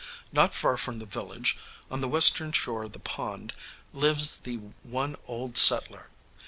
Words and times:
Not 0.31 0.55
far 0.55 0.77
from 0.77 0.97
the 0.97 1.05
village, 1.05 1.59
on 1.91 2.01
the 2.01 2.07
western 2.07 2.51
shore 2.53 2.85
of 2.85 2.93
the 2.93 2.97
pond, 2.99 3.53
lives 3.93 4.39
the 4.39 4.55
one 4.81 5.15
"old 5.27 5.57
settler." 5.59 6.07